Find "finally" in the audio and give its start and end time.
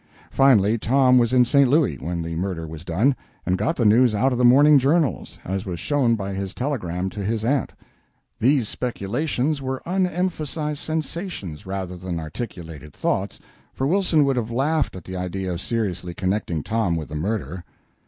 0.31-0.79